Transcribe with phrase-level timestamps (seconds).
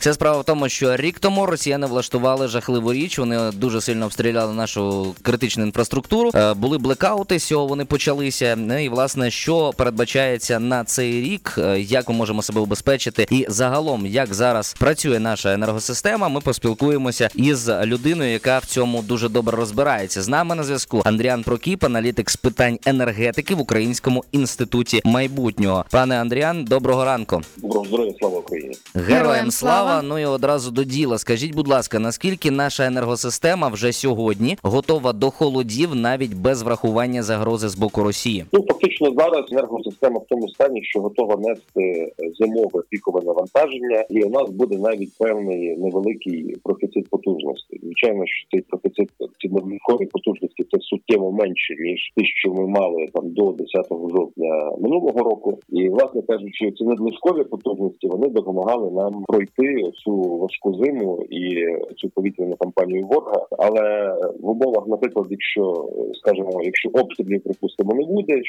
[0.00, 3.18] Вся справа в тому, що рік тому росіяни влаштували жахливу річ.
[3.18, 6.30] Вони дуже сильно обстріляли нашу критичну інфраструктуру.
[6.34, 8.56] Е, були блекаути, з цього вони почалися.
[8.58, 13.46] Ну і власне, що передбачається на цей рік, е, як ми можемо себе убезпечити, і
[13.48, 19.56] загалом, як зараз працює наша енергосистема, ми поспілкуємося із людиною, яка в цьому дуже добре
[19.56, 20.22] розбирається.
[20.22, 25.84] З нами на зв'язку Андріан Прокіп, аналітик з питань енергетики в Українському інституті майбутнього.
[25.90, 27.42] Пане Андріан, доброго ранку.
[27.56, 29.87] Доброго здоров'я, слава Україні, героям слава.
[30.04, 31.18] Ну і одразу до діла.
[31.18, 37.68] Скажіть, будь ласка, наскільки наша енергосистема вже сьогодні готова до холодів навіть без врахування загрози
[37.68, 38.44] з боку Росії?
[38.52, 44.30] Ну фактично зараз енергосистема в тому стані, що готова нести зимове пікове навантаження, і у
[44.30, 47.67] нас буде навіть певний невеликий профіцит потужності.
[47.88, 49.08] Звичайно, що цей профіцит
[49.40, 54.70] ці додаткові потужності це суттєво менше ніж ті, що ми мали там до 10 жовтня
[54.80, 55.58] минулого року.
[55.68, 62.08] І власне кажучи, ці надлишкові потужності вони допомагали нам пройти цю важку зиму і цю
[62.08, 63.46] повітряну кампанію ворога.
[63.58, 68.40] Але в умовах, наприклад, якщо скажімо, якщо обстрілів припустимо не буде,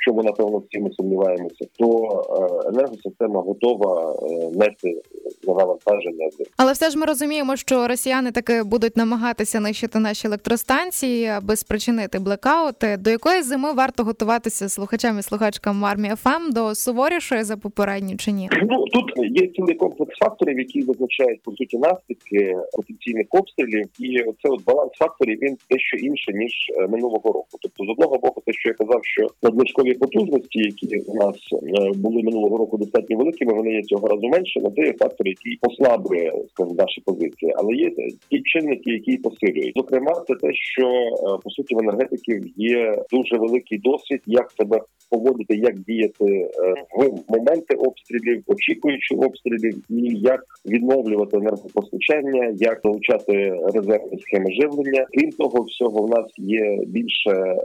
[0.00, 5.00] що ми напевно всі ми сумніваємося, то е, енергосистема готова е, нести
[5.46, 6.28] навантаження.
[6.56, 12.18] Але все ж ми розуміємо, що росіяни таки будуть намагатися нищити наші електростанції, аби спричинити
[12.18, 12.96] блекаути.
[12.96, 18.32] До якої зими варто готуватися слухачам і слухачкам армії ФМ до суворішої за попередню чи
[18.32, 18.48] ні?
[18.70, 24.48] Ну тут є цілий комплекс факторів, які визначають по суті наслідки потенційних обстрілів, і це
[24.48, 27.58] от баланс факторів він дещо інше ніж е, минулого року.
[27.62, 31.92] Тобто, з одного боку, те, що я казав, що надлишкові потужності, які у нас е,
[31.94, 34.60] були минулого року достатньо великими, вони є цього разу менше.
[34.60, 37.90] На це є фактор, який послаблює скажімо, наші позиції, але є
[38.34, 39.72] ті чинники, які посилюють.
[39.76, 44.80] Зокрема, це те, що е, по суті в енергетиків є дуже великий досвід, як себе
[45.10, 46.50] поводити, як діяти
[46.98, 53.32] в моменти обстрілів, очікуючи обстрілів, і як відновлювати енергопостачання, як залучати
[53.74, 55.06] резервні схеми живлення.
[55.12, 57.56] Крім того, всього в нас є більше е,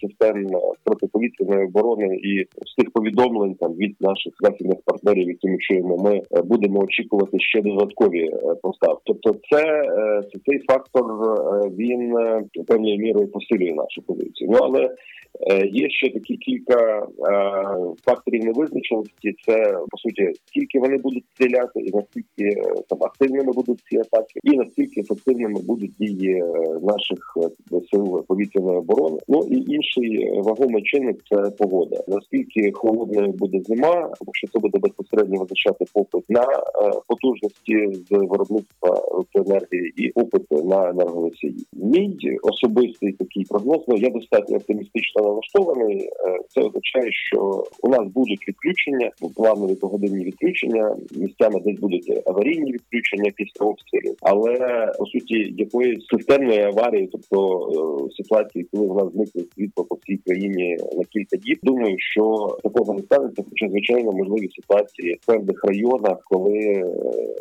[0.00, 0.46] систем
[0.84, 6.16] протиповітряної оборони і з тих повідомлень там від наших західних партнерів, які ми чуємо, ми
[6.16, 9.02] е, будемо очікувати ще додаткові е, поставки.
[9.04, 9.82] Тобто, е, це
[10.46, 14.50] цей фактор е, він е, певною мірою посилює нашу позицію.
[14.52, 15.27] Ну але Е,
[15.72, 17.06] є ще такі кілька е,
[18.04, 19.34] факторів невизначеності.
[19.46, 24.40] Це по суті скільки вони будуть стріляти, і наскільки е, там активними будуть ці атаки,
[24.42, 26.42] і наскільки ефективними будуть дії
[26.82, 27.36] наших
[27.90, 29.18] сил повітряної оборони.
[29.28, 31.96] Ну і інший вагомий чинник це погода.
[32.08, 36.46] Наскільки холодною буде зима, тому що це буде безпосередньо визначати попит на
[37.06, 41.66] потужності з виробництва електроенергії і попит на енергоносії.
[41.72, 46.10] Мій особистий такий прогноз, ну я достатньо оптимістично налаштований, е,
[46.48, 50.96] це означає, що у нас будуть відключення, планові погодинні відключення.
[51.16, 54.54] Місцями десь будуть аварійні відключення після обстрілів, але
[54.98, 57.38] по суті якоїсь системної аварії, тобто
[58.08, 61.58] е, ситуації, коли в нас зникне світло по всій країні на кілька діб.
[61.62, 66.84] Думаю, що такого не станеться, хоча звичайно можливі ситуації в певних районах, коли е,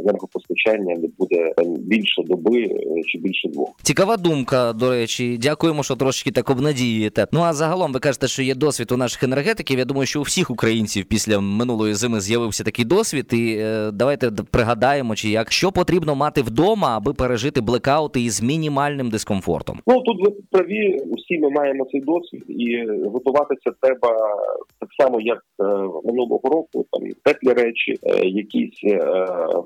[0.00, 2.68] енергопостачання не буде більше доби
[3.06, 3.68] чи більше двох.
[3.82, 4.72] Цікава думка.
[4.72, 7.26] До речі, дякуємо, що трошки так обнадіюєте.
[7.32, 9.78] Ну а загалом загалом ви кажете, що є досвід у наших енергетиків.
[9.78, 13.26] Я думаю, що у всіх українців після минулої зими з'явився такий досвід.
[13.32, 19.10] І е, давайте пригадаємо, чи як що потрібно мати вдома, аби пережити блекаути із мінімальним
[19.10, 19.78] дискомфортом.
[19.86, 24.08] Ну тут ви праві усі ми маємо цей досвід, і готуватися треба
[24.80, 25.64] так само, як е,
[26.04, 26.86] минулого року.
[26.90, 28.98] Там теплі речі, е, якісь е,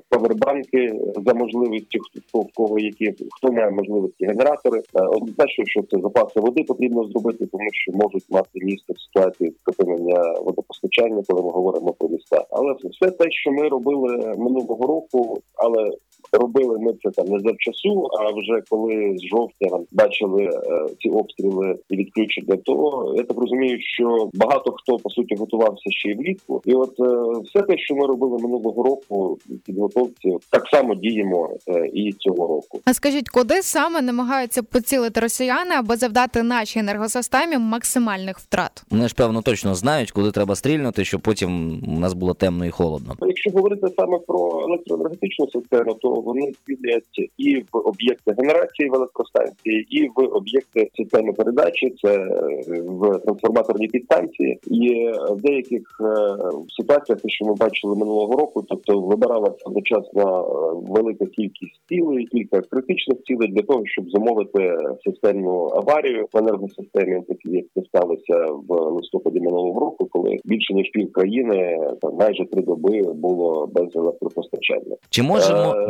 [0.09, 0.93] павербанки
[1.25, 4.79] за можливістю, хто в кого які хто має можливості генератори.
[4.79, 9.53] Е, однозначно, що це запаси води потрібно зробити, тому що можуть мати місце в ситуації
[9.63, 12.45] припинення водопостачання, коли ми говоримо про міста.
[12.49, 15.91] Але все те, що ми робили минулого року, але
[16.31, 18.07] робили ми це там не завчасу.
[18.19, 20.59] А вже коли з жовтня бачили е,
[20.99, 26.09] ці обстріли і відключення, то я так розумію, що багато хто по суті готувався ще
[26.09, 30.95] й влітку, і от е, все те, що ми робили минулого року, підготовці так само
[30.95, 32.79] діємо е, і цього року.
[32.85, 37.57] А скажіть, куди саме намагаються поцілити росіяни, аби завдати нашій енергосистемі
[37.89, 38.83] максимальних втрат?
[38.91, 42.69] Вони ж певно точно знають, куди треба стрільнути, щоб потім у нас було темно і
[42.69, 43.15] холодно.
[43.21, 49.87] Якщо говорити саме про електроенергетичну систему, то вони цілять і в об'єкти генерації в електростанції,
[49.89, 56.37] і в об'єкти системи передачі, це е, в трансформаторній підстанції, і в деяких е,
[56.69, 63.17] ситуаціях що ми бачили минулого року, тобто вибиралася одночасно е, велика кількість цілей, кілька критичних
[63.23, 69.39] цілей для того, щоб замовити системну аварію в енергосистемі, такі як це сталося в листопаді
[69.39, 74.95] минулого року, коли більше ніж пів країни там майже три доби було без електропостачання.
[75.09, 75.89] Чи можемо Е.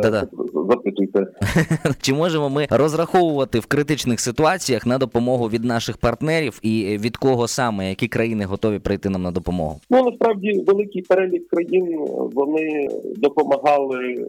[0.70, 1.26] запитуйте.
[2.00, 7.48] Чи можемо ми розраховувати в критичних ситуаціях на допомогу від наших партнерів і від кого
[7.48, 9.80] саме, які країни готові прийти нам на допомогу?
[9.90, 11.98] Ну насправді великий перелік країн
[12.34, 14.26] вони допомагали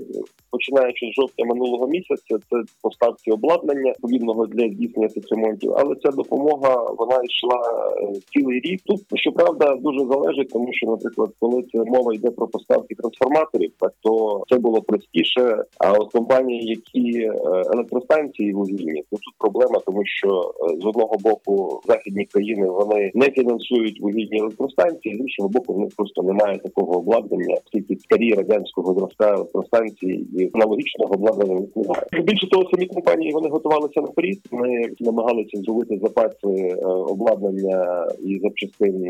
[0.52, 2.38] починаючи з жовтня минулого місяця.
[2.50, 5.74] Це поставці обладнання відповідного для здійснення цих ремонтів.
[5.78, 7.62] Але ця допомога вона йшла
[8.02, 8.82] е, цілий рік.
[8.86, 13.94] Тут щоправда дуже залежить, тому що, наприклад, коли це мова йде про поставки трансформаторів, так
[14.02, 15.64] то це було простіше.
[15.78, 17.34] А от компанії, які е,
[17.74, 23.30] електростанції вугільні, то тут проблема, тому що е, з одного боку західні країни вони не
[23.30, 28.94] фінансують вугільні електростанції, з іншого боку, в них просто немає такого обладнання, оскільки старі радянського
[28.94, 32.04] зразка електростанції і аналогічного обладнання них немає.
[32.24, 34.38] Більше того, самі компанії вони готувалися наперед.
[34.52, 39.10] Вони намагалися зробити запаси е, обладнання і запчастин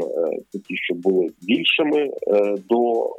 [0.54, 2.10] такі, що були більшими
[2.70, 3.10] до,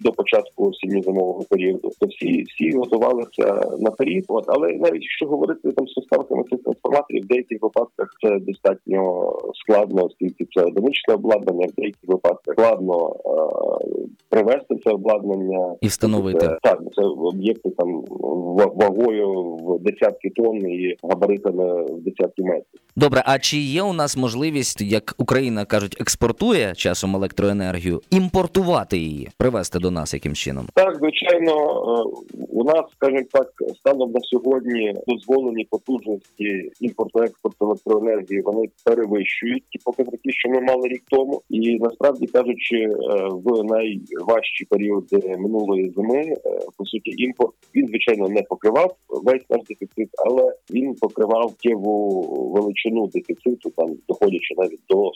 [0.00, 1.90] до початку осінньо-зимового періоду.
[2.00, 4.24] То всі всі готувалися наперед.
[4.28, 9.32] От але навіть якщо говорити там з поставками цих трансформаторів, в деяких випадках це достатньо
[9.54, 13.88] складно, оскільки це одиничне обладнання, в деяких випадках складно е,
[14.28, 16.38] привести це обладнання І встановити.
[16.38, 22.80] Це, так, це об'єкти там ва- вагою в десятки тонн і габаритами в десятки метрів.
[22.98, 29.28] Добре, а чи є у нас можливість, як Україна кажуть, експортує часом електроенергію, імпортувати її,
[29.38, 30.66] привезти до нас яким чином?
[30.74, 33.48] Так, звичайно, е, у нас, скажімо так,
[33.78, 40.88] станом на сьогодні дозволені потужності імпорту експорту електроенергії вони перевищують ті показники, що ми мали
[40.88, 41.42] рік тому.
[41.50, 42.90] І насправді кажучи, е,
[43.30, 46.36] в найважчі періоди минулої зими, е,
[46.76, 52.20] по суті, імпорт він звичайно не покривав весь наш дефіцит, але він покривав тєву
[52.54, 55.12] величину дефіциту, там доходячи навіть до 40%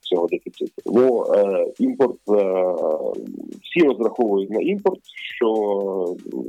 [0.00, 0.82] цього дефіциту.
[0.86, 2.34] Бо е, імпорт е,
[3.62, 5.00] всі розраховують на імпорт,
[5.36, 5.50] що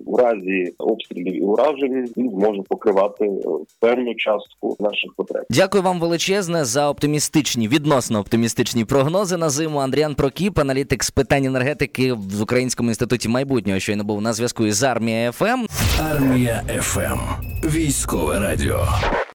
[0.06, 3.42] в разі обстрілів і уражень він зможе покривати е,
[3.80, 5.44] певну частку наших потреб.
[5.50, 9.80] Дякую вам величезне за оптимістичні, відносно оптимістичні прогнози на зиму.
[9.80, 14.84] Андріан Прокіп, аналітик з питань енергетики в Українському інституті майбутнього, щойно був на зв'язку із
[14.84, 15.66] армія FM.
[16.12, 17.20] Армія FM.
[17.68, 18.88] Військове радіо.